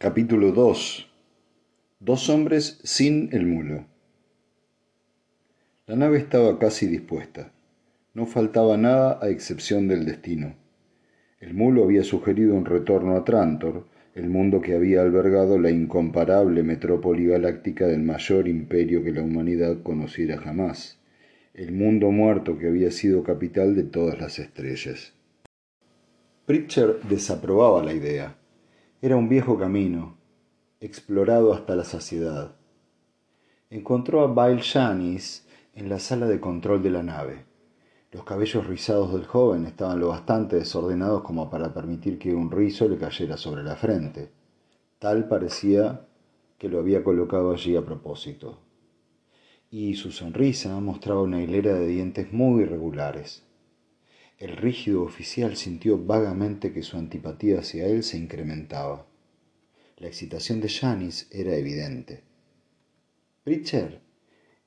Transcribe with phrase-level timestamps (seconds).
[0.00, 1.10] Capítulo 2
[1.98, 3.84] Dos hombres sin el mulo.
[5.88, 7.50] La nave estaba casi dispuesta.
[8.14, 10.54] No faltaba nada a excepción del destino.
[11.40, 16.62] El mulo había sugerido un retorno a Trantor, el mundo que había albergado la incomparable
[16.62, 21.00] metrópoli galáctica del mayor imperio que la humanidad conociera jamás,
[21.54, 25.12] el mundo muerto que había sido capital de todas las estrellas.
[26.46, 28.37] Pritchard desaprobaba la idea
[29.00, 30.16] era un viejo camino,
[30.80, 32.56] explorado hasta la saciedad.
[33.70, 37.44] Encontró a Bail Janis en la sala de control de la nave.
[38.10, 42.88] Los cabellos rizados del joven estaban lo bastante desordenados como para permitir que un rizo
[42.88, 44.32] le cayera sobre la frente.
[44.98, 46.08] Tal parecía
[46.58, 48.58] que lo había colocado allí a propósito.
[49.70, 53.47] Y su sonrisa mostraba una hilera de dientes muy irregulares.
[54.38, 59.04] El rígido oficial sintió vagamente que su antipatía hacia él se incrementaba.
[59.96, 62.22] La excitación de Janis era evidente.
[63.42, 63.94] Pritchard,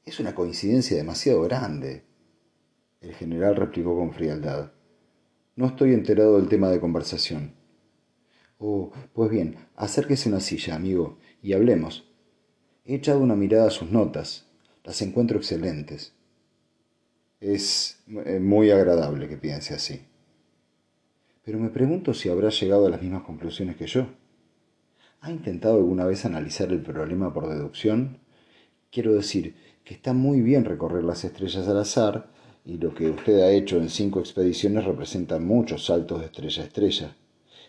[0.04, 2.04] es una coincidencia demasiado grande.
[3.00, 4.74] El general replicó con frialdad.
[5.56, 7.54] No estoy enterado del tema de conversación.
[8.58, 12.12] Oh, pues bien, acérquese una silla, amigo, y hablemos.
[12.84, 14.48] He echado una mirada a sus notas.
[14.84, 16.14] Las encuentro excelentes.
[17.42, 20.00] Es eh, muy agradable que piense así.
[21.44, 24.06] Pero me pregunto si habrá llegado a las mismas conclusiones que yo.
[25.22, 28.20] ¿Ha intentado alguna vez analizar el problema por deducción?
[28.92, 32.30] Quiero decir que está muy bien recorrer las estrellas al azar,
[32.64, 36.66] y lo que usted ha hecho en cinco expediciones representa muchos saltos de estrella a
[36.66, 37.16] estrella.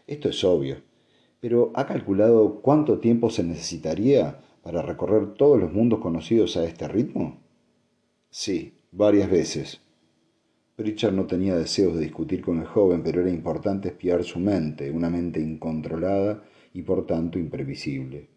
[0.06, 0.82] Esto es obvio.
[1.40, 6.88] Pero ¿ha calculado cuánto tiempo se necesitaría para recorrer todos los mundos conocidos a este
[6.88, 7.40] ritmo?
[8.28, 9.80] Sí, varias veces.
[10.76, 14.90] Pritchard no tenía deseos de discutir con el joven, pero era importante espiar su mente,
[14.90, 18.28] una mente incontrolada y por tanto imprevisible.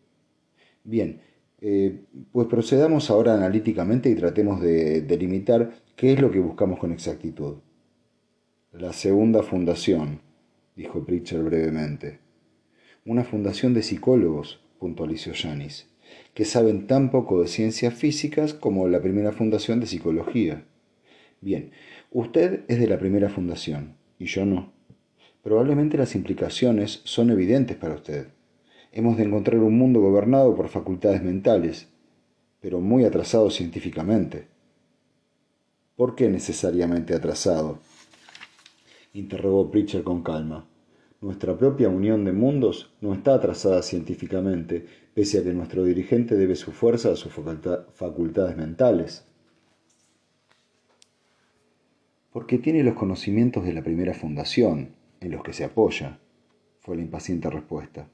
[0.83, 1.22] Bien,
[1.61, 6.92] eh, pues procedamos ahora analíticamente y tratemos de delimitar qué es lo que buscamos con
[6.92, 7.55] exactitud.
[8.71, 10.21] La segunda fundación,
[10.76, 12.20] dijo Pritchard brevemente.
[13.05, 15.88] Una fundación de psicólogos, puntualizó Janis
[16.35, 20.65] que saben tan poco de ciencias físicas como la primera fundación de psicología.
[21.39, 21.71] Bien,
[22.11, 24.73] usted es de la primera fundación y yo no.
[25.41, 28.27] Probablemente las implicaciones son evidentes para usted.
[28.91, 31.87] Hemos de encontrar un mundo gobernado por facultades mentales,
[32.59, 34.47] pero muy atrasado científicamente.
[35.95, 37.79] ¿Por qué necesariamente atrasado?
[39.13, 40.67] interrogó Pritchard con calma.
[41.25, 46.55] Nuestra propia unión de mundos no está atrasada científicamente, pese a que nuestro dirigente debe
[46.55, 49.25] su fuerza a sus facultades mentales.
[52.31, 56.19] Porque tiene los conocimientos de la primera fundación, en los que se apoya,
[56.81, 58.08] fue la impaciente respuesta.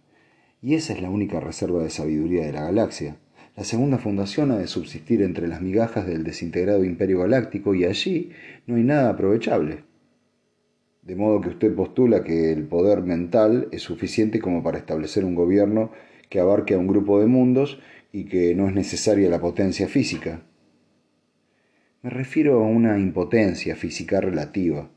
[0.62, 3.18] Y esa es la única reserva de sabiduría de la galaxia.
[3.58, 8.32] La segunda fundación ha de subsistir entre las migajas del desintegrado imperio galáctico y allí
[8.68, 9.91] no hay nada aprovechable.
[11.02, 15.34] De modo que usted postula que el poder mental es suficiente como para establecer un
[15.34, 15.92] gobierno
[16.30, 17.80] que abarque a un grupo de mundos
[18.12, 20.44] y que no es necesaria la potencia física.
[22.04, 24.90] Me refiero a una impotencia física relativa.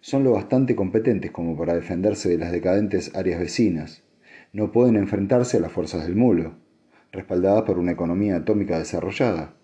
[0.00, 4.02] Son lo bastante competentes como para defenderse de las decadentes áreas vecinas.
[4.52, 6.56] No pueden enfrentarse a las fuerzas del mulo,
[7.12, 9.54] respaldadas por una economía atómica desarrollada.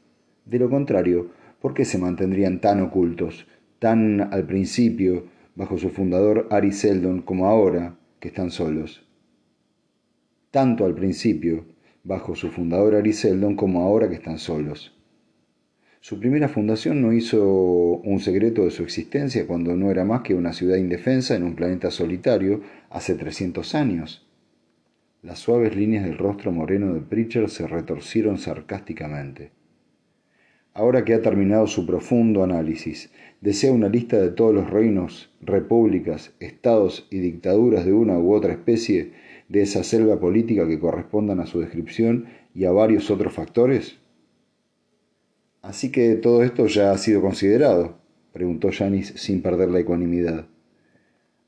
[0.47, 1.31] De lo contrario,
[1.61, 3.47] ¿por qué se mantendrían tan ocultos,
[3.79, 5.27] tan al principio,
[5.61, 9.07] bajo su fundador Ari Seldon como ahora, que están solos?
[10.51, 11.65] tanto al principio,
[12.03, 13.13] bajo su fundador Ari
[13.57, 14.97] como ahora que están solos.
[16.01, 20.35] Su primera fundación no hizo un secreto de su existencia cuando no era más que
[20.35, 24.27] una ciudad indefensa en un planeta solitario hace 300 años.
[25.23, 29.53] Las suaves líneas del rostro moreno de Pritchard se retorcieron sarcásticamente.
[30.73, 33.11] Ahora que ha terminado su profundo análisis,
[33.41, 38.53] desea una lista de todos los reinos, repúblicas, estados y dictaduras de una u otra
[38.53, 39.13] especie
[39.49, 43.99] de esa selva política que correspondan a su descripción y a varios otros factores?
[45.61, 47.99] Así que todo esto ya ha sido considerado,
[48.33, 50.47] preguntó Janis sin perder la ecuanimidad.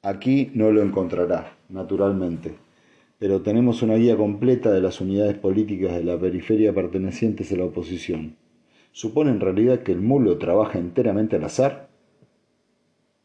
[0.02, 2.54] Aquí no lo encontrará, naturalmente,
[3.20, 7.66] pero tenemos una guía completa de las unidades políticas de la periferia pertenecientes a la
[7.66, 8.36] oposición.
[8.92, 11.88] ¿Supone en realidad que el mulo trabaja enteramente al azar?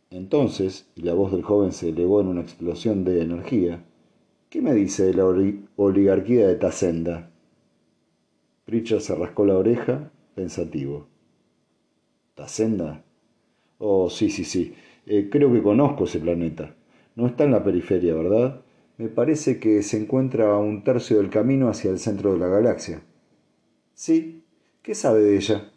[0.09, 3.83] Entonces, y la voz del joven se elevó en una explosión de energía,
[4.49, 5.25] ¿Qué me dice de la
[5.75, 7.29] oligarquía de Tacenda?
[8.63, 11.07] Pritchard se rascó la oreja, pensativo.
[12.33, 13.03] ¿Tacenda?
[13.77, 14.73] Oh, sí, sí, sí.
[15.05, 16.73] Eh, creo que conozco ese planeta.
[17.15, 18.61] No está en la periferia, ¿verdad?
[18.97, 22.47] Me parece que se encuentra a un tercio del camino hacia el centro de la
[22.47, 23.01] galaxia.
[23.95, 24.43] Sí.
[24.87, 25.69] ¿Qué sabe de ella?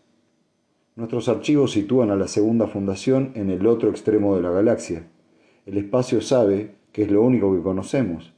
[0.94, 5.04] Nuestros archivos sitúan a la segunda fundación en el otro extremo de la galaxia.
[5.66, 8.32] El espacio sabe que es lo único que conocemos.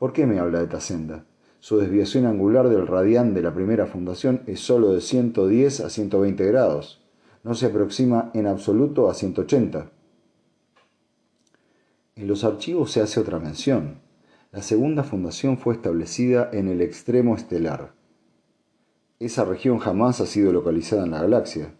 [0.00, 1.26] ¿Por qué me habla de Tasenda?
[1.60, 6.44] Su desviación angular del radián de la primera fundación es sólo de 110 a 120
[6.44, 7.00] grados.
[7.44, 9.92] No se aproxima en absoluto a 180.
[12.16, 14.00] En los archivos se hace otra mención.
[14.50, 17.99] La segunda fundación fue establecida en el extremo estelar.
[19.20, 21.74] Esa región jamás ha sido localizada en la galaxia.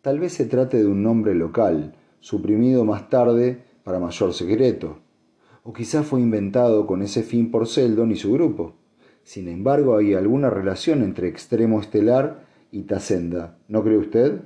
[0.00, 4.98] Tal vez se trate de un nombre local, suprimido más tarde para mayor secreto,
[5.62, 8.74] o quizá fue inventado con ese fin por Seldon y su grupo.
[9.22, 14.40] Sin embargo, hay alguna relación entre extremo estelar y Tasenda, ¿no cree usted?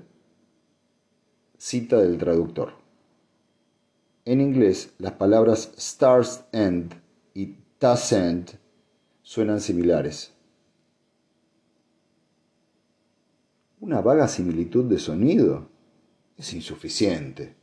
[1.57, 2.73] Cita del traductor.
[4.27, 6.93] En inglés, las palabras Stars End
[7.33, 8.51] y Tascent
[9.23, 10.36] suenan similares.
[13.79, 15.69] Una vaga similitud de sonido
[16.39, 17.55] es insuficiente.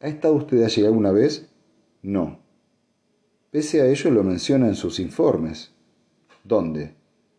[0.00, 1.50] ¿Ha estado usted allí alguna vez?
[2.02, 2.38] No.
[3.50, 5.72] Pese a ello lo menciona en sus informes.
[6.44, 6.94] ¿Dónde?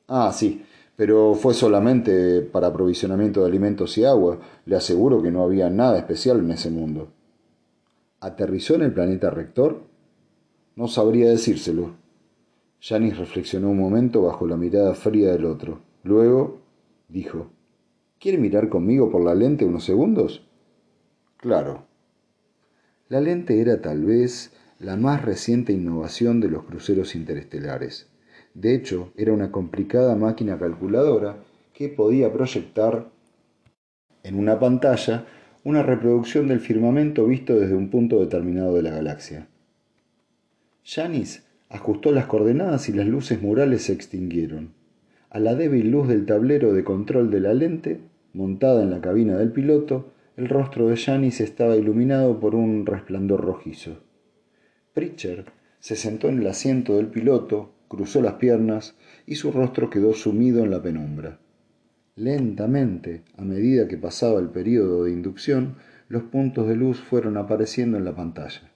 [0.09, 0.65] Ah, sí,
[0.97, 4.39] pero fue solamente para aprovisionamiento de alimentos y agua.
[4.65, 7.07] Le aseguro que no había nada especial en ese mundo.
[8.19, 9.81] ¿Aterrizó en el planeta rector?
[10.75, 11.95] No sabría decírselo.
[12.81, 15.79] Janis reflexionó un momento bajo la mirada fría del otro.
[16.03, 16.59] Luego
[17.07, 17.47] dijo,
[18.21, 20.45] ¿Quiere mirar conmigo por la lente unos segundos?
[21.37, 21.87] Claro.
[23.09, 28.11] La lente era tal vez la más reciente innovación de los cruceros interestelares.
[28.53, 31.37] De hecho, era una complicada máquina calculadora
[31.73, 33.09] que podía proyectar
[34.21, 35.25] en una pantalla
[35.63, 39.47] una reproducción del firmamento visto desde un punto determinado de la galaxia.
[40.83, 44.73] Janis ajustó las coordenadas y las luces murales se extinguieron.
[45.31, 49.37] A la débil luz del tablero de control de la lente, montada en la cabina
[49.37, 53.97] del piloto, el rostro de Janis estaba iluminado por un resplandor rojizo.
[54.93, 55.45] Pritcher
[55.79, 58.95] se sentó en el asiento del piloto, cruzó las piernas
[59.25, 61.39] y su rostro quedó sumido en la penumbra.
[62.15, 65.75] Lentamente, a medida que pasaba el período de inducción,
[66.07, 68.71] los puntos de luz fueron apareciendo en la pantalla.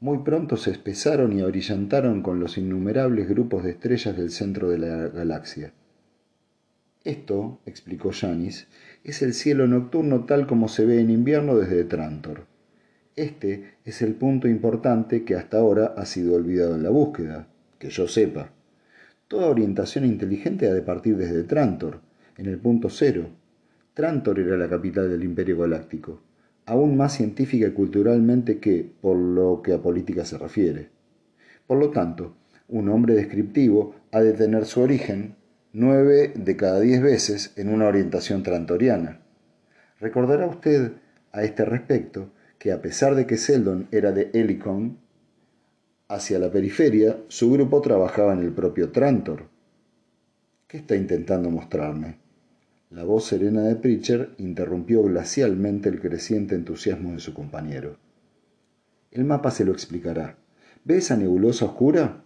[0.00, 4.78] Muy pronto se espesaron y abrillantaron con los innumerables grupos de estrellas del centro de
[4.78, 5.72] la galaxia.
[7.04, 8.66] Esto, explicó Janis,
[9.04, 12.46] es el cielo nocturno tal como se ve en invierno desde Trantor.
[13.14, 17.48] Este es el punto importante que hasta ahora ha sido olvidado en la búsqueda,
[17.78, 18.50] que yo sepa.
[19.28, 22.00] Toda orientación inteligente ha de partir desde Trantor,
[22.36, 23.28] en el punto cero.
[23.94, 26.20] Trantor era la capital del Imperio Galáctico,
[26.66, 30.90] aún más científica y culturalmente que por lo que a política se refiere.
[31.66, 32.36] Por lo tanto,
[32.68, 35.34] un hombre descriptivo ha de tener su origen
[35.72, 39.20] nueve de cada diez veces en una orientación trantoriana.
[40.00, 40.92] Recordará usted
[41.32, 44.98] a este respecto que a pesar de que Seldon era de Helicon,
[46.08, 49.48] hacia la periferia, su grupo trabajaba en el propio Trantor.
[50.66, 52.18] ¿Qué está intentando mostrarme?
[52.90, 57.98] La voz serena de Pritcher interrumpió glacialmente el creciente entusiasmo de su compañero.
[59.10, 60.36] El mapa se lo explicará.
[60.84, 62.24] ¿Ve esa nebulosa oscura?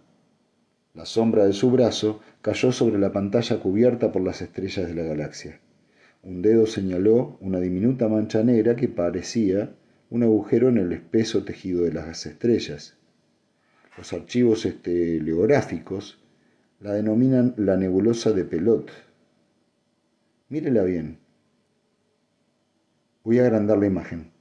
[0.93, 5.01] La sombra de su brazo cayó sobre la pantalla cubierta por las estrellas de la
[5.03, 5.59] galaxia.
[6.21, 9.73] Un dedo señaló una diminuta mancha negra que parecía
[10.11, 12.95] un agujero en el espeso tejido de las estrellas.
[13.97, 16.19] Los archivos estereográficos
[16.79, 18.91] la denominan la nebulosa de Pelot.
[20.49, 21.17] Mírela bien.
[23.23, 24.31] Voy a agrandar la imagen.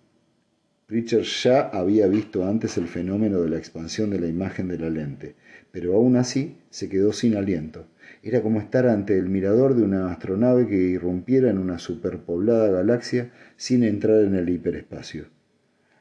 [0.88, 4.91] Richard ya había visto antes el fenómeno de la expansión de la imagen de la
[4.91, 5.37] lente,
[5.73, 7.87] pero aún así se quedó sin aliento.
[8.23, 13.33] Era como estar ante el mirador de una astronave que irrumpiera en una superpoblada galaxia
[13.57, 15.26] sin entrar en el hiperespacio.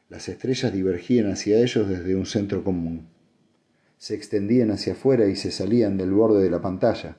[0.09, 3.07] Las estrellas divergían hacia ellos desde un centro común.
[3.97, 7.17] Se extendían hacia afuera y se salían del borde de la pantalla.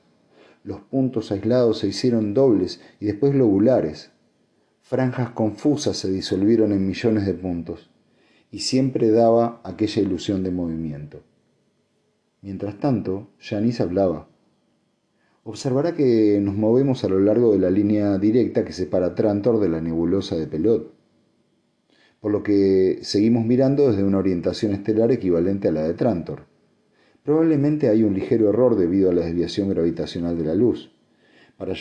[0.63, 4.11] Los puntos aislados se hicieron dobles y después globulares.
[4.81, 7.89] Franjas confusas se disolvieron en millones de puntos,
[8.51, 11.23] y siempre daba aquella ilusión de movimiento.
[12.43, 14.27] Mientras tanto, Janice hablaba.
[15.45, 19.69] Observará que nos movemos a lo largo de la línea directa que separa Trantor de
[19.69, 20.93] la nebulosa de Pelot,
[22.19, 26.41] por lo que seguimos mirando desde una orientación estelar equivalente a la de Trantor.
[27.23, 30.91] Probablemente hay un ligero error debido a la desviación gravitacional de la luz,
[31.57, 31.73] para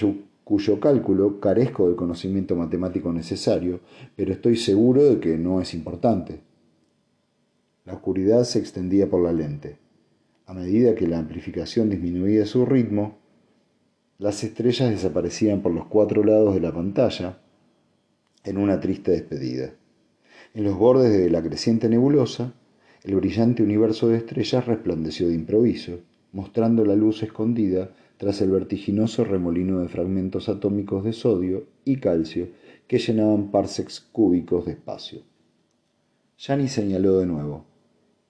[0.45, 3.81] cuyo cálculo carezco del conocimiento matemático necesario,
[4.14, 6.38] pero estoy seguro de que no es importante.
[7.85, 9.82] La oscuridad se extendía por la lente.
[10.53, 13.17] A medida que la amplificación disminuía su ritmo,
[14.19, 17.39] las estrellas desaparecían por los cuatro lados de la pantalla
[18.45, 19.73] en una triste despedida.
[20.53, 22.53] En los bordes de la creciente nebulosa,
[23.03, 26.01] el brillante universo de estrellas resplandeció de improviso,
[26.33, 32.49] mostrando la luz escondida tras el vertiginoso remolino de fragmentos atómicos de sodio y calcio
[32.87, 35.23] que llenaban parsecs cúbicos de espacio.
[36.37, 37.65] Yani señaló de nuevo.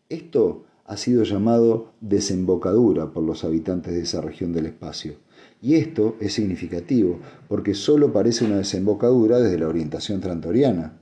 [0.08, 5.14] Esto ha sido llamado desembocadura por los habitantes de esa región del espacio.
[5.60, 10.98] Y esto es significativo, porque solo parece una desembocadura desde la orientación trantoriana.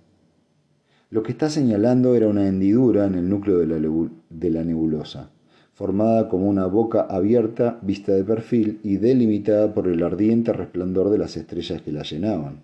[1.08, 5.30] Lo que está señalando era una hendidura en el núcleo de la, nebulosa
[5.72, 11.16] formada como una boca abierta vista de perfil y delimitada por el ardiente resplandor de
[11.16, 12.62] las estrellas que la llenaban.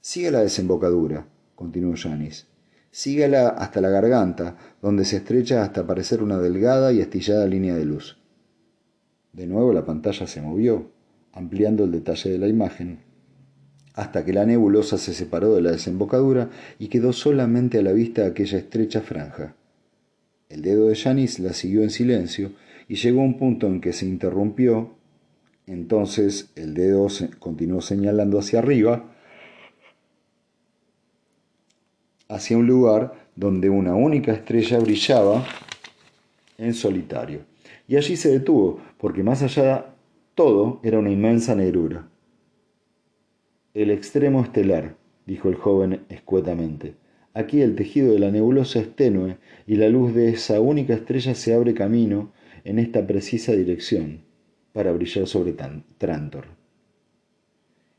[0.00, 1.26] Sigue la desembocadura,
[1.56, 2.46] continuó Janis.
[2.94, 7.84] Sígala hasta la garganta, donde se estrecha hasta aparecer una delgada y astillada línea de
[7.84, 8.18] luz.
[9.32, 10.92] De nuevo la pantalla se movió,
[11.32, 13.00] ampliando el detalle de la imagen,
[13.94, 18.26] hasta que la nebulosa se separó de la desembocadura y quedó solamente a la vista
[18.26, 19.56] aquella estrecha franja.
[20.48, 22.52] El dedo de Janis la siguió en silencio
[22.86, 24.94] y llegó a un punto en que se interrumpió.
[25.66, 27.08] Entonces el dedo
[27.40, 29.13] continuó señalando hacia arriba,
[32.34, 35.46] hacia un lugar donde una única estrella brillaba
[36.58, 37.40] en solitario.
[37.86, 39.94] Y allí se detuvo, porque más allá
[40.34, 42.08] todo era una inmensa negrura.
[43.72, 46.94] El extremo estelar, dijo el joven escuetamente.
[47.34, 49.36] Aquí el tejido de la nebulosa es tenue
[49.66, 52.32] y la luz de esa única estrella se abre camino
[52.64, 54.22] en esta precisa dirección
[54.72, 55.54] para brillar sobre
[55.98, 56.46] Trantor.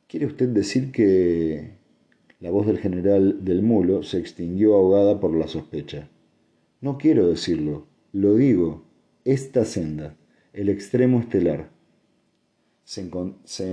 [0.07, 1.74] ¿Quiere usted decir que
[2.45, 6.09] la voz del general del mulo se extinguió ahogada por la sospecha?
[6.79, 8.83] No quiero decirlo, lo digo,
[9.23, 10.15] esta senda,
[10.53, 11.71] el extremo estelar.
[12.83, 13.09] Se,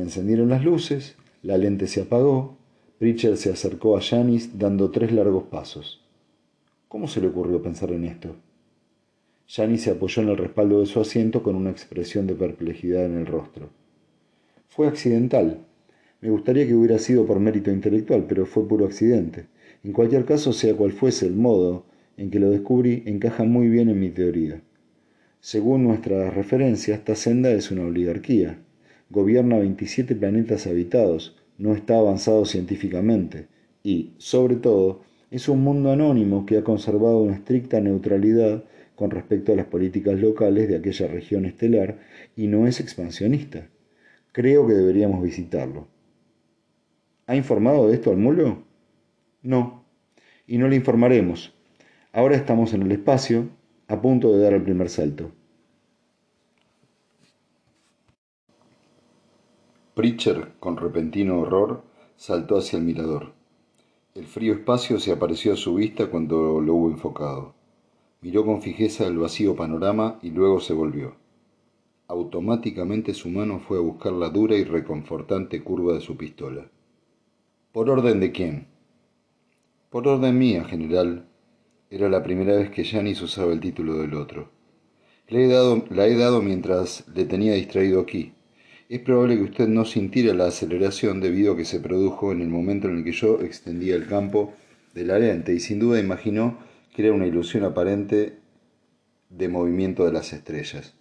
[0.01, 2.57] encendieron las luces, la lente se apagó,
[2.99, 6.03] Richard se acercó a Janis dando tres largos pasos.
[6.89, 8.37] ¿Cómo se le ocurrió pensar en esto?
[9.49, 13.19] Janis se apoyó en el respaldo de su asiento con una expresión de perplejidad en
[13.19, 13.69] el rostro.
[14.67, 15.67] Fue accidental.
[16.23, 19.47] Me gustaría que hubiera sido por mérito intelectual, pero fue puro accidente.
[19.83, 21.85] En cualquier caso, sea cual fuese el modo
[22.17, 24.63] en que lo descubrí, encaja muy bien en mi teoría.
[25.41, 28.61] Según nuestras referencias, esta senda es una oligarquía.
[29.11, 33.49] Gobierna 27 planetas habitados, no está avanzado científicamente
[33.83, 35.01] y, sobre todo,
[35.33, 38.63] es un mundo anónimo que ha conservado una estricta neutralidad
[38.95, 41.99] con respecto a las políticas locales de aquella región estelar
[42.37, 43.67] y no es expansionista.
[44.31, 45.89] Creo que deberíamos visitarlo.
[47.33, 48.59] ¿Ha informado de esto al mulo?
[49.41, 49.87] No,
[50.47, 51.55] y no le informaremos.
[52.13, 53.49] Ahora estamos en el espacio,
[53.89, 55.31] a punto de dar el primer salto.
[59.95, 61.85] Pritcher, con repentino horror,
[62.17, 63.33] saltó hacia el mirador.
[64.15, 67.55] El frío espacio se apareció a su vista cuando lo hubo enfocado.
[68.21, 71.17] Miró con fijeza el vacío panorama y luego se volvió.
[72.09, 76.69] Automáticamente su mano fue a buscar la dura y reconfortante curva de su pistola.
[77.73, 78.67] ¿Por orden de quién?
[79.91, 81.27] Por orden mía, general.
[81.91, 84.51] Era la primera vez que Janis usaba el título del otro.
[85.29, 88.35] Le he dado, la he dado mientras le tenía distraído aquí
[88.93, 92.49] es probable que usted no sintiera la aceleración debido a que se produjo en el
[92.49, 94.53] momento en el que yo extendía el campo
[94.93, 95.19] de la
[95.51, 96.59] y sin duda imaginó
[96.95, 98.37] que era una ilusión aparente
[99.31, 100.93] de movimiento de las estrellas.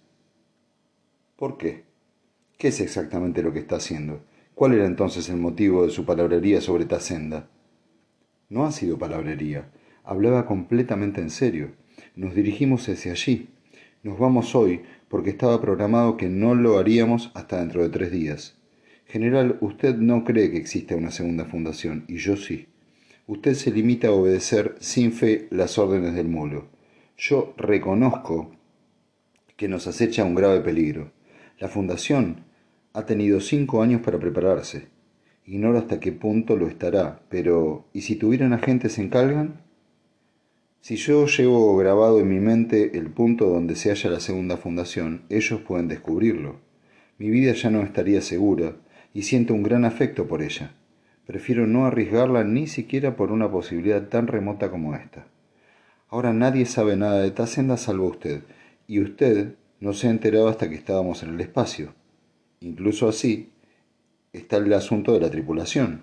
[1.36, 1.84] ¿Por qué?
[2.56, 4.22] ¿Qué es exactamente lo que está haciendo?
[4.54, 7.48] ¿Cuál era entonces el motivo de su palabrería sobre senda?
[8.50, 9.70] No ha sido palabrería.
[10.04, 11.72] Hablaba completamente en serio.
[12.16, 13.48] Nos dirigimos hacia allí.
[14.02, 18.58] Nos vamos hoy porque estaba programado que no lo haríamos hasta dentro de tres días.
[19.06, 22.68] General, usted no cree que exista una segunda fundación, y yo sí.
[23.26, 26.68] Usted se limita a obedecer sin fe las órdenes del mulo.
[27.16, 28.52] Yo reconozco
[29.56, 31.12] que nos acecha un grave peligro.
[31.58, 32.44] La fundación
[32.94, 34.88] ha tenido cinco años para prepararse.
[35.46, 39.62] Ignoro hasta qué punto lo estará, pero ¿y si tuvieran agentes en Calgan?
[40.80, 45.22] Si yo llevo grabado en mi mente el punto donde se halla la segunda fundación,
[45.28, 46.56] ellos pueden descubrirlo.
[47.18, 48.76] Mi vida ya no estaría segura
[49.14, 50.74] y siento un gran afecto por ella.
[51.26, 55.26] Prefiero no arriesgarla ni siquiera por una posibilidad tan remota como esta.
[56.08, 58.42] Ahora nadie sabe nada de Tacenda salvo usted,
[58.86, 61.94] y usted no se ha enterado hasta que estábamos en el espacio.
[62.62, 63.50] Incluso así
[64.32, 66.02] está el asunto de la tripulación.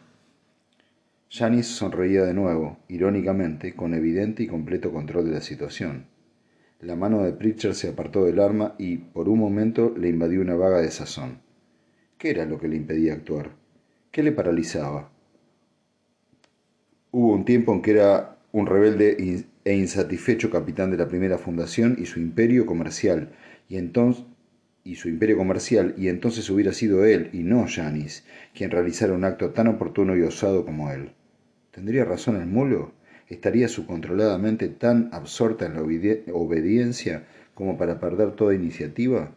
[1.29, 6.05] Janis sonreía de nuevo, irónicamente, con evidente y completo control de la situación.
[6.81, 10.55] La mano de Pritchard se apartó del arma y, por un momento, le invadió una
[10.55, 11.39] vaga desazón.
[12.17, 13.51] ¿Qué era lo que le impedía actuar?
[14.11, 15.11] ¿Qué le paralizaba?
[17.11, 21.95] Hubo un tiempo en que era un rebelde e insatisfecho capitán de la primera fundación
[21.99, 23.31] y su imperio comercial,
[23.67, 24.25] y entonces
[24.89, 29.23] y su imperio comercial, y entonces hubiera sido él, y no Janis, quien realizara un
[29.23, 31.11] acto tan oportuno y osado como él.
[31.69, 32.91] ¿Tendría razón el mulo?
[33.27, 39.35] ¿Estaría subcontroladamente tan absorta en la obediencia como para perder toda iniciativa?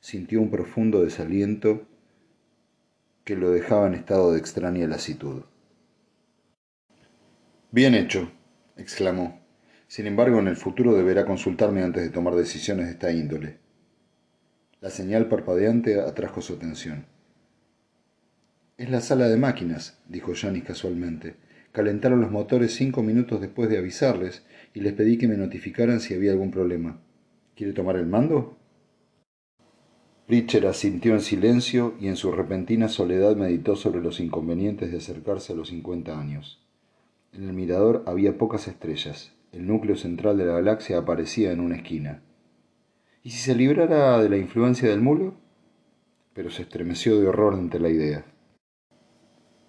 [0.00, 1.86] Sintió un profundo desaliento
[3.24, 5.42] que lo dejaba en estado de extraña lasitud.
[7.70, 8.32] Bien hecho,
[8.78, 9.38] exclamó.
[9.86, 13.67] Sin embargo, en el futuro deberá consultarme antes de tomar decisiones de esta índole.
[14.80, 17.06] La señal parpadeante atrajo su atención.
[18.76, 21.34] Es la sala de máquinas, dijo Janis casualmente.
[21.72, 24.44] Calentaron los motores cinco minutos después de avisarles
[24.74, 27.00] y les pedí que me notificaran si había algún problema.
[27.56, 28.56] ¿Quiere tomar el mando?
[30.28, 35.54] Pritchard asintió en silencio y en su repentina soledad meditó sobre los inconvenientes de acercarse
[35.54, 36.64] a los cincuenta años.
[37.32, 39.32] En el mirador había pocas estrellas.
[39.50, 42.22] El núcleo central de la galaxia aparecía en una esquina.
[43.28, 45.34] ¿Y si se librara de la influencia del mulo?
[46.32, 48.24] Pero se estremeció de horror ante la idea.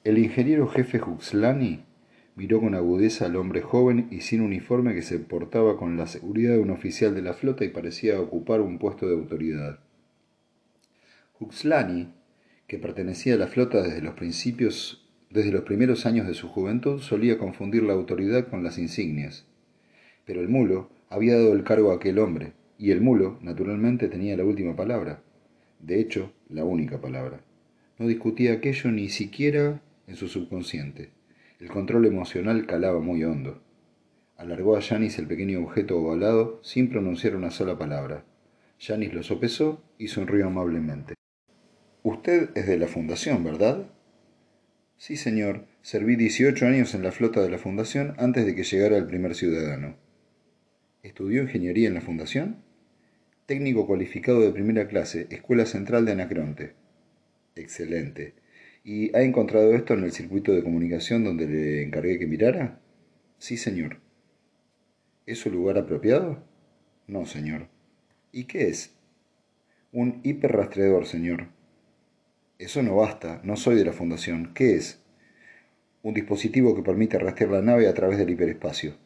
[0.06, 1.84] El ingeniero jefe Huxlani
[2.38, 6.54] miró con agudeza al hombre joven y sin uniforme que se portaba con la seguridad
[6.54, 9.80] de un oficial de la flota y parecía ocupar un puesto de autoridad.
[11.42, 12.14] Huxlani,
[12.66, 17.02] que pertenecía a la flota desde los principios desde los primeros años de su juventud
[17.02, 19.46] solía confundir la autoridad con las insignias.
[20.24, 24.38] Pero el mulo había dado el cargo a aquel hombre, y el mulo, naturalmente, tenía
[24.38, 25.22] la última palabra.
[25.80, 27.42] De hecho, la única palabra.
[28.00, 31.10] No discutía aquello ni siquiera en su subconsciente.
[31.60, 33.62] El control emocional calaba muy hondo.
[34.38, 38.24] Alargó a Janis el pequeño objeto ovalado sin pronunciar una sola palabra.
[38.80, 41.16] Janis lo sopesó y sonrió amablemente.
[42.04, 43.88] Usted es de la fundación, ¿verdad?
[44.96, 45.66] Sí, señor.
[45.82, 49.36] Serví 18 años en la flota de la fundación antes de que llegara el primer
[49.36, 49.98] ciudadano.
[51.04, 52.69] ¿Estudió ingeniería en la fundación?
[53.50, 56.74] Técnico cualificado de primera clase, Escuela Central de Anacronte.
[57.56, 58.36] Excelente.
[58.84, 62.80] ¿Y ha encontrado esto en el circuito de comunicación donde le encargué que mirara?
[63.40, 64.02] Sí, señor.
[65.26, 66.44] ¿Es su lugar apropiado?
[67.08, 67.70] No, señor.
[68.32, 68.94] ¿Y qué es?
[69.92, 71.48] Un hiperrastreador, señor.
[72.60, 74.54] Eso no basta, no soy de la Fundación.
[74.54, 75.02] ¿Qué es?
[76.04, 78.98] Un dispositivo que permite rastrear la nave a través del hiperespacio.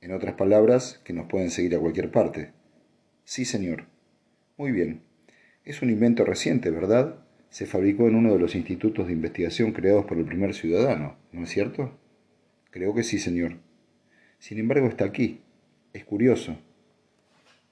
[0.00, 2.52] En otras palabras, que nos pueden seguir a cualquier parte.
[3.26, 3.86] Sí, señor.
[4.56, 5.02] Muy bien.
[5.64, 7.16] Es un invento reciente, ¿verdad?
[7.50, 11.42] Se fabricó en uno de los institutos de investigación creados por el primer ciudadano, ¿no
[11.42, 11.98] es cierto?
[12.70, 13.56] Creo que sí, señor.
[14.38, 15.40] Sin embargo, está aquí.
[15.92, 16.56] Es curioso.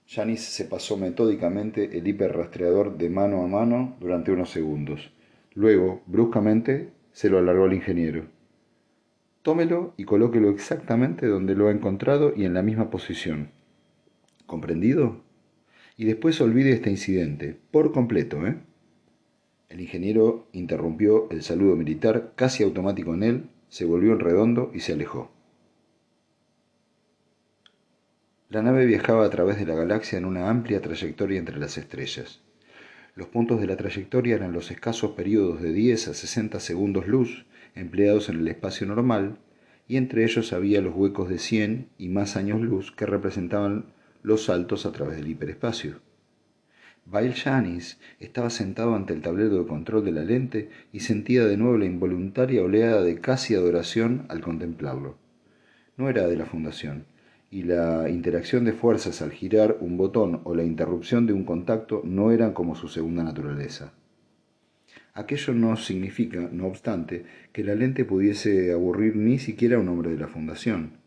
[0.08, 5.12] Janis se pasó metódicamente el hiperrastreador de mano a mano durante unos segundos.
[5.54, 8.26] Luego, bruscamente, se lo alargó al ingeniero.
[9.42, 13.50] Tómelo y colóquelo exactamente donde lo ha encontrado y en la misma posición.
[14.46, 15.22] ¿Comprendido?
[15.96, 18.56] Y después olvide este incidente, por completo, ¿eh?
[19.68, 24.80] El ingeniero interrumpió el saludo militar casi automático en él, se volvió en redondo y
[24.80, 25.32] se alejó.
[28.50, 32.40] La nave viajaba a través de la galaxia en una amplia trayectoria entre las estrellas.
[33.16, 37.46] Los puntos de la trayectoria eran los escasos periodos de 10 a 60 segundos luz
[37.74, 39.38] empleados en el espacio normal,
[39.88, 43.92] y entre ellos había los huecos de 100 y más años luz que representaban
[44.24, 46.00] los saltos a través del hiperespacio.
[47.06, 51.58] Bail Janis estaba sentado ante el tablero de control de la lente y sentía de
[51.58, 55.16] nuevo la involuntaria oleada de casi adoración al contemplarlo.
[55.98, 57.04] No era de la fundación,
[57.50, 62.00] y la interacción de fuerzas al girar un botón o la interrupción de un contacto
[62.02, 63.92] no eran como su segunda naturaleza.
[65.12, 70.10] Aquello no significa, no obstante, que la lente pudiese aburrir ni siquiera a un hombre
[70.10, 71.03] de la Fundación.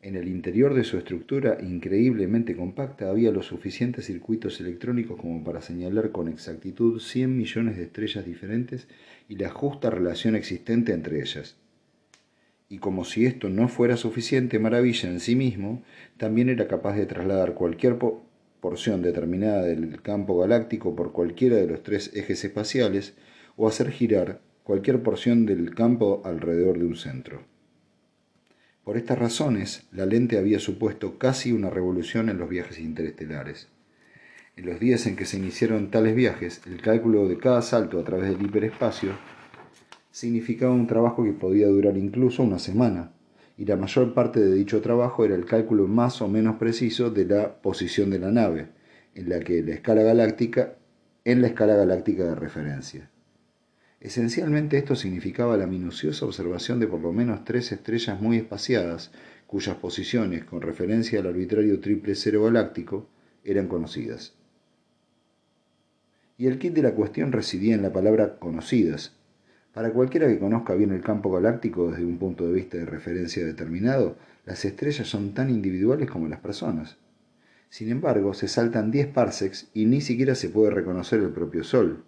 [0.00, 5.60] En el interior de su estructura increíblemente compacta había los suficientes circuitos electrónicos como para
[5.60, 8.86] señalar con exactitud cien millones de estrellas diferentes
[9.28, 11.56] y la justa relación existente entre ellas
[12.68, 15.82] y como si esto no fuera suficiente maravilla en sí mismo,
[16.16, 17.96] también era capaz de trasladar cualquier
[18.60, 23.14] porción determinada del campo galáctico por cualquiera de los tres ejes espaciales
[23.56, 27.57] o hacer girar cualquier porción del campo alrededor de un centro.
[28.88, 33.68] Por estas razones, la lente había supuesto casi una revolución en los viajes interestelares.
[34.56, 38.04] En los días en que se iniciaron tales viajes, el cálculo de cada salto a
[38.04, 39.10] través del hiperespacio
[40.10, 43.12] significaba un trabajo que podía durar incluso una semana,
[43.58, 47.26] y la mayor parte de dicho trabajo era el cálculo más o menos preciso de
[47.26, 48.68] la posición de la nave,
[49.14, 50.76] en la escala galáctica,
[51.26, 53.10] en la escala galáctica de referencia.
[54.00, 59.10] Esencialmente esto significaba la minuciosa observación de por lo menos tres estrellas muy espaciadas,
[59.48, 63.08] cuyas posiciones, con referencia al arbitrario triple cero galáctico,
[63.42, 64.34] eran conocidas.
[66.36, 69.16] Y el kit de la cuestión residía en la palabra conocidas.
[69.74, 73.44] Para cualquiera que conozca bien el campo galáctico desde un punto de vista de referencia
[73.44, 76.98] determinado, las estrellas son tan individuales como las personas.
[77.68, 82.04] Sin embargo, se saltan 10 parsecs y ni siquiera se puede reconocer el propio Sol.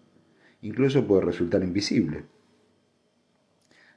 [0.62, 2.24] Incluso puede resultar invisible.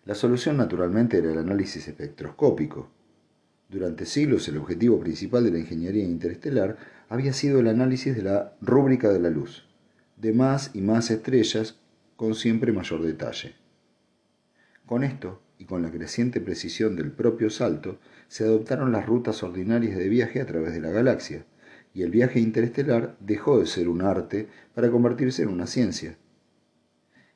[0.05, 2.89] La solución naturalmente era el análisis espectroscópico.
[3.69, 6.77] Durante siglos el objetivo principal de la ingeniería interestelar
[7.09, 9.65] había sido el análisis de la rúbrica de la luz,
[10.17, 11.79] de más y más estrellas
[12.15, 13.55] con siempre mayor detalle.
[14.85, 19.97] Con esto, y con la creciente precisión del propio salto, se adoptaron las rutas ordinarias
[19.97, 21.45] de viaje a través de la galaxia,
[21.93, 26.17] y el viaje interestelar dejó de ser un arte para convertirse en una ciencia.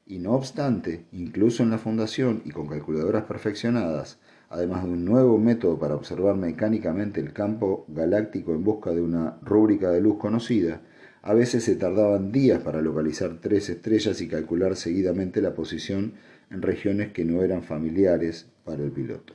[0.10, 5.38] Y no obstante, incluso en la fundación y con calculadoras perfeccionadas, además de un nuevo
[5.38, 10.82] método para observar mecánicamente el campo galáctico en busca de una rúbrica de luz conocida,
[11.24, 16.14] a veces se tardaban días para localizar tres estrellas y calcular seguidamente la posición
[16.50, 19.34] en regiones que no eran familiares para el piloto.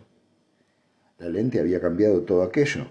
[1.19, 2.87] La lente había cambiado todo aquello.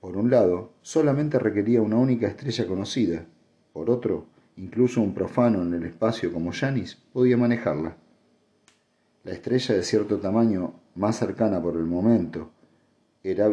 [0.00, 3.26] Por un lado, solamente requería una única estrella conocida.
[3.72, 7.96] Por otro, incluso un profano en el espacio como Janis podía manejarla.
[9.24, 12.50] La estrella de cierto tamaño más cercana por el momento
[13.22, 13.48] era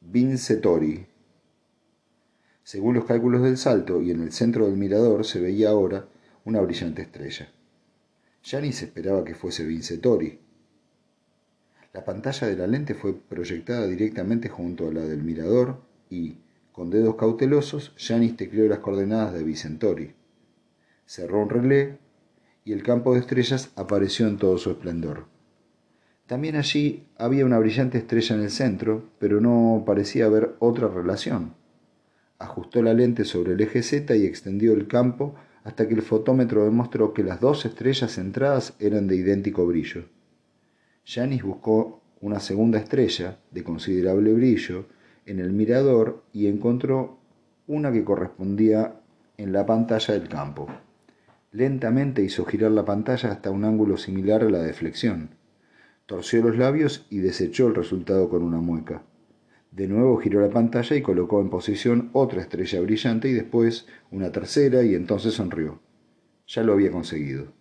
[0.00, 1.06] Vincetori.
[2.62, 6.06] Según los cálculos del salto y en el centro del mirador se veía ahora
[6.44, 7.48] una brillante estrella.
[8.42, 10.38] Janis esperaba que fuese Vincetori.
[11.94, 16.36] La pantalla de la lente fue proyectada directamente junto a la del mirador y,
[16.78, 20.14] con dedos cautelosos, Janis tecleó las coordenadas de Vincentori.
[21.06, 21.98] Cerró un relé
[22.64, 25.24] y el campo de estrellas apareció en todo su esplendor.
[26.28, 31.54] También allí había una brillante estrella en el centro, pero no parecía haber otra relación.
[32.38, 36.64] Ajustó la lente sobre el eje Z y extendió el campo hasta que el fotómetro
[36.64, 40.04] demostró que las dos estrellas centradas eran de idéntico brillo.
[41.04, 44.86] Janis buscó una segunda estrella, de considerable brillo,
[45.28, 47.18] en el mirador y encontró
[47.66, 49.00] una que correspondía
[49.36, 50.66] en la pantalla del campo.
[51.52, 55.30] Lentamente hizo girar la pantalla hasta un ángulo similar a la de flexión.
[56.06, 59.02] Torció los labios y desechó el resultado con una mueca.
[59.70, 64.32] De nuevo giró la pantalla y colocó en posición otra estrella brillante y después una
[64.32, 65.80] tercera y entonces sonrió.
[66.46, 67.52] Ya lo había conseguido.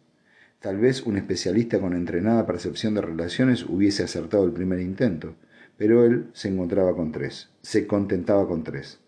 [0.59, 5.35] Tal vez un especialista con entrenada percepción de relaciones hubiese acertado el primer intento,
[5.77, 8.99] pero él se encontraba con tres, se contentaba con tres.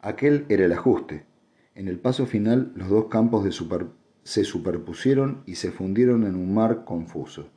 [0.00, 1.24] Aquel era el ajuste,
[1.74, 3.44] en el paso final, los dos campos
[4.22, 7.48] se superpusieron y se fundieron en un mar confuso.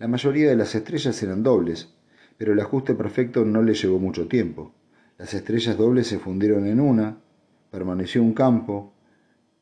[0.00, 1.94] La mayoría de las estrellas eran dobles,
[2.36, 4.74] pero el ajuste perfecto no le llevó mucho tiempo.
[5.16, 7.18] Las estrellas dobles se fundieron en una,
[7.70, 8.94] permaneció un campo,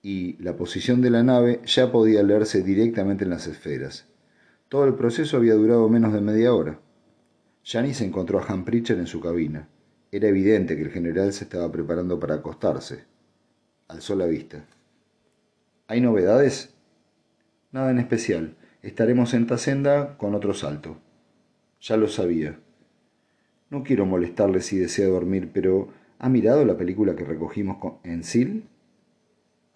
[0.03, 4.07] y la posición de la nave ya podía leerse directamente en las esferas.
[4.71, 6.81] Todo el proceso había durado menos de media hora.
[7.64, 9.68] Janice encontró a Han Pritchard en su cabina.
[10.12, 13.11] Era evidente que el general se estaba preparando para acostarse
[13.90, 14.64] alzó la vista.
[15.88, 16.73] ¿Hay novedades?
[17.73, 18.57] Nada en especial.
[18.83, 20.99] Estaremos en Tacenda con otro salto.
[21.81, 22.59] Ya lo sabía.
[23.68, 28.64] No quiero molestarle si desea dormir, pero ¿ha mirado la película que recogimos en SIL?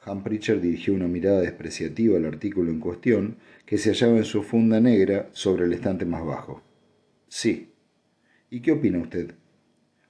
[0.05, 4.43] Han Pritchard dirigió una mirada despreciativa al artículo en cuestión, que se hallaba en su
[4.43, 6.63] funda negra sobre el estante más bajo.
[7.29, 7.74] Sí.
[8.55, 9.33] ¿Y qué opina usted?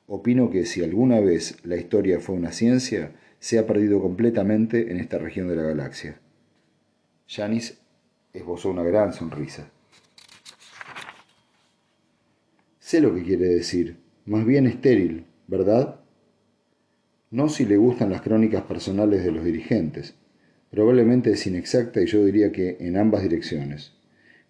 [0.07, 5.01] Opino que si alguna vez la historia fue una ciencia, se ha perdido completamente en
[5.01, 6.21] esta región de la galaxia.
[7.27, 7.79] Janis
[8.35, 9.71] esbozó una gran sonrisa.
[12.79, 16.03] Sé lo que quiere decir, más bien estéril, ¿verdad?
[17.31, 20.17] No si le gustan las crónicas personales de los dirigentes.
[20.69, 23.95] Probablemente es inexacta y yo diría que en ambas direcciones.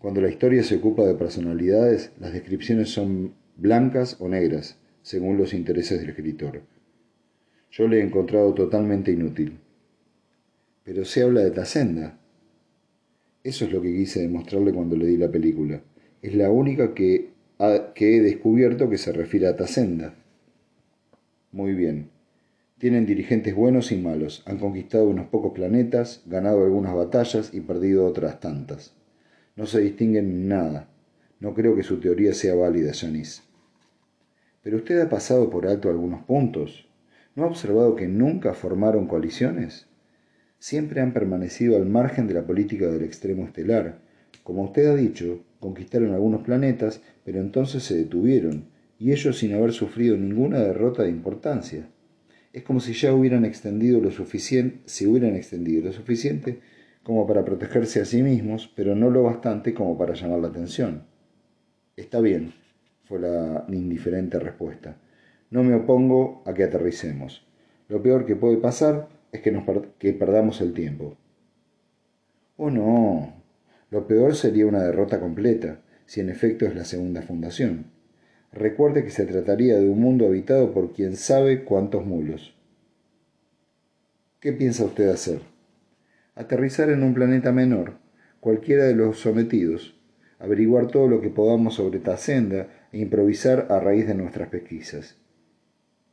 [0.00, 5.54] Cuando la historia se ocupa de personalidades, las descripciones son blancas o negras, según los
[5.54, 6.62] intereses del escritor.
[7.70, 9.58] Yo le he encontrado totalmente inútil.
[10.84, 12.18] Pero se habla de Tacenda.
[13.42, 15.82] Eso es lo que quise demostrarle cuando le di la película.
[16.22, 17.30] Es la única que,
[17.94, 20.14] que he descubierto que se refiere a Tacenda.
[21.52, 22.10] Muy bien.
[22.78, 28.06] Tienen dirigentes buenos y malos, han conquistado unos pocos planetas, ganado algunas batallas y perdido
[28.06, 28.94] otras tantas.
[29.56, 30.88] No se distinguen en nada.
[31.44, 33.42] No creo que su teoría sea válida, Janice.
[34.62, 36.88] Pero usted ha pasado por alto algunos puntos.
[37.34, 39.86] ¿No ha observado que nunca formaron coaliciones?
[40.58, 43.98] Siempre han permanecido al margen de la política del extremo estelar.
[44.42, 48.64] Como usted ha dicho, conquistaron algunos planetas, pero entonces se detuvieron,
[48.98, 51.90] y ellos sin haber sufrido ninguna derrota de importancia.
[52.54, 56.60] Es como si ya hubieran extendido lo suficiente, se hubieran extendido lo suficiente
[57.02, 61.12] como para protegerse a sí mismos, pero no lo bastante como para llamar la atención.
[61.96, 62.52] Está bien,
[63.04, 64.96] fue la indiferente respuesta.
[65.50, 67.46] No me opongo a que aterricemos.
[67.88, 69.64] Lo peor que puede pasar es que, nos
[69.98, 71.16] que perdamos el tiempo.
[72.56, 73.32] Oh no,
[73.90, 77.86] lo peor sería una derrota completa, si en efecto es la segunda fundación.
[78.52, 82.56] Recuerde que se trataría de un mundo habitado por quien sabe cuántos mulos.
[84.40, 85.40] ¿Qué piensa usted hacer?
[86.34, 87.94] Aterrizar en un planeta menor,
[88.40, 89.96] cualquiera de los sometidos,
[90.38, 95.16] averiguar todo lo que podamos sobre Tacenda e improvisar a raíz de nuestras pesquisas.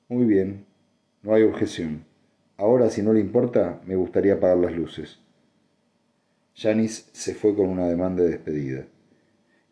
[0.09, 0.65] Muy bien,
[1.23, 2.05] no hay objeción.
[2.57, 5.19] Ahora, si no le importa, me gustaría apagar las luces.
[6.55, 8.85] Janis se fue con una demanda de despedida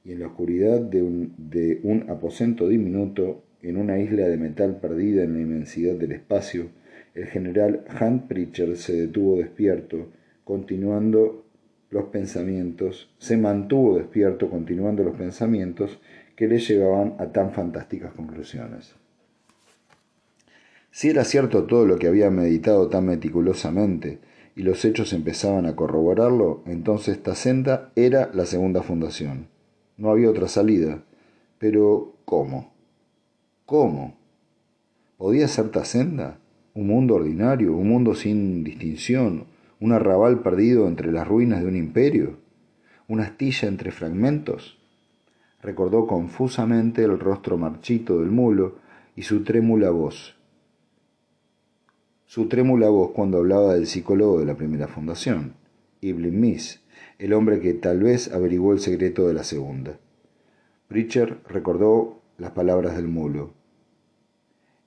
[0.03, 4.79] y en la oscuridad de un, de un aposento diminuto, en una isla de metal
[4.79, 6.69] perdida en la inmensidad del espacio,
[7.13, 10.07] el general Hunt Pritchard se detuvo despierto,
[10.43, 11.45] continuando
[11.89, 15.99] los pensamientos, se mantuvo despierto continuando los pensamientos
[16.35, 18.95] que le llevaban a tan fantásticas conclusiones.
[20.91, 24.19] Si era cierto todo lo que había meditado tan meticulosamente,
[24.55, 29.47] y los hechos empezaban a corroborarlo, entonces esta senda era la segunda fundación.
[29.95, 31.03] No había otra salida.
[31.59, 32.73] Pero, ¿cómo?
[33.65, 34.17] ¿Cómo?
[35.17, 36.39] ¿Podía ser Tacenda?
[36.73, 37.73] ¿Un mundo ordinario?
[37.75, 39.45] ¿Un mundo sin distinción?
[39.81, 42.37] ¿Un arrabal perdido entre las ruinas de un imperio?
[43.07, 44.77] ¿Una astilla entre fragmentos?
[45.61, 48.75] Recordó confusamente el rostro marchito del mulo
[49.15, 50.35] y su trémula voz.
[52.25, 55.53] Su trémula voz cuando hablaba del psicólogo de la primera fundación,
[56.01, 56.81] Ibn Miss,
[57.17, 59.97] el hombre que tal vez averiguó el secreto de la segunda.
[60.89, 63.53] Pritchard recordó las palabras del mulo.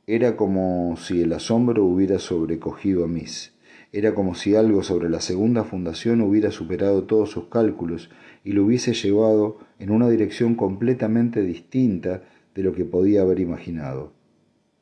[0.07, 3.52] Era como si el asombro hubiera sobrecogido a Miss.
[3.93, 8.09] Era como si algo sobre la segunda fundación hubiera superado todos sus cálculos
[8.43, 12.23] y lo hubiese llevado en una dirección completamente distinta
[12.55, 14.15] de lo que podía haber imaginado.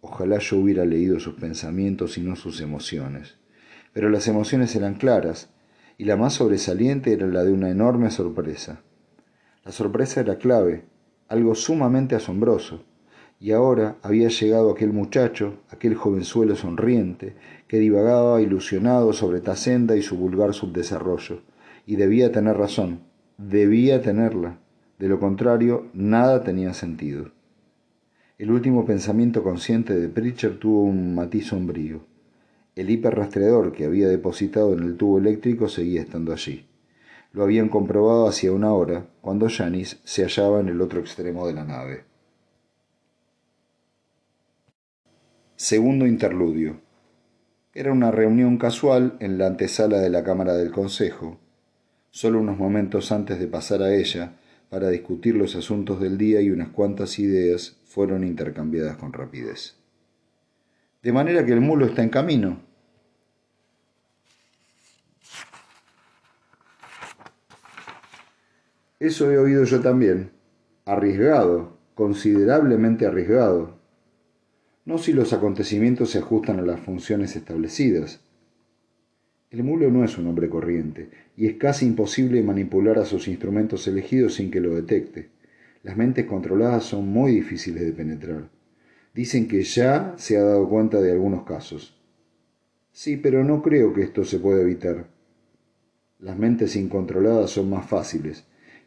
[0.01, 3.37] Ojalá yo hubiera leído sus pensamientos y no sus emociones.
[3.93, 5.53] Pero las emociones eran claras,
[5.99, 8.83] y la más sobresaliente era la de una enorme sorpresa.
[9.65, 10.85] La sorpresa era clave,
[11.29, 12.85] algo sumamente asombroso,
[13.41, 17.35] y ahora había llegado aquel muchacho, aquel jovenzuelo sonriente,
[17.67, 21.41] que divagaba ilusionado sobre Tacenda y su vulgar subdesarrollo,
[21.87, 23.01] y debía tener razón,
[23.39, 24.59] debía tenerla,
[24.99, 27.31] de lo contrario nada tenía sentido.
[28.37, 32.01] El último pensamiento consciente de Pritchard tuvo un matiz sombrío.
[32.77, 36.67] El hiperrastreador que había depositado en el tubo eléctrico seguía estando allí.
[37.33, 41.55] Lo habían comprobado hacía una hora, cuando Janis se hallaba en el otro extremo de
[41.55, 42.10] la nave.
[45.63, 46.81] Segundo interludio.
[47.75, 51.39] Era una reunión casual en la antesala de la Cámara del Consejo.
[52.11, 54.39] Solo unos momentos antes de pasar a ella,
[54.71, 59.77] para discutir los asuntos del día y unas cuantas ideas fueron intercambiadas con rapidez.
[61.03, 62.63] De manera que el mulo está en camino.
[68.99, 70.33] Eso he oído yo también.
[70.87, 73.80] Arriesgado, considerablemente arriesgado.
[74.91, 78.19] No si los acontecimientos se ajustan a las funciones establecidas.
[79.53, 83.87] El mulo no es un hombre corriente, y es casi imposible manipular a sus instrumentos
[83.87, 85.29] elegidos sin que lo detecte.
[85.85, 88.49] Las mentes controladas son muy difíciles de penetrar.
[89.15, 91.97] Dicen que ya se ha dado cuenta de algunos casos.
[92.91, 95.07] Sí, pero no creo que esto se pueda evitar.
[96.19, 98.45] Las mentes incontroladas son más fáciles,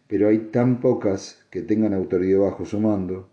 [0.10, 3.30] pero hay tan pocas que tengan autoridad bajo su mando.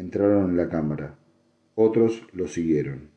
[0.00, 1.18] Entraron en la cámara.
[1.74, 3.09] Otros lo siguieron.